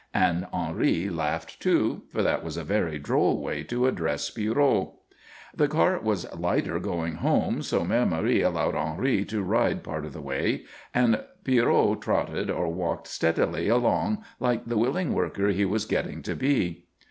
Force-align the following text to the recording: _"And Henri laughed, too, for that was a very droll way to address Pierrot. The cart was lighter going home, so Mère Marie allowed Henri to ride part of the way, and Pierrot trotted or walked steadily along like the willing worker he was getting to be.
_"And 0.15 0.47
Henri 0.51 1.11
laughed, 1.11 1.59
too, 1.61 2.01
for 2.11 2.23
that 2.23 2.43
was 2.43 2.57
a 2.57 2.63
very 2.63 2.97
droll 2.97 3.39
way 3.39 3.61
to 3.65 3.85
address 3.85 4.31
Pierrot. 4.31 4.93
The 5.55 5.67
cart 5.67 6.01
was 6.03 6.25
lighter 6.33 6.79
going 6.79 7.17
home, 7.17 7.61
so 7.61 7.81
Mère 7.81 8.09
Marie 8.09 8.41
allowed 8.41 8.73
Henri 8.73 9.23
to 9.25 9.43
ride 9.43 9.83
part 9.83 10.03
of 10.05 10.13
the 10.13 10.19
way, 10.21 10.63
and 10.91 11.23
Pierrot 11.43 12.01
trotted 12.01 12.49
or 12.49 12.69
walked 12.73 13.05
steadily 13.07 13.67
along 13.67 14.23
like 14.39 14.65
the 14.65 14.75
willing 14.79 15.13
worker 15.13 15.49
he 15.49 15.65
was 15.65 15.85
getting 15.85 16.23
to 16.23 16.35
be. 16.35 16.85